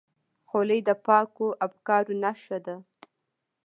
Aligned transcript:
خولۍ 0.49 0.79
د 0.87 0.89
پاکو 1.05 1.47
افکارو 1.65 2.13
نښه 2.23 2.57
ده. 2.65 2.75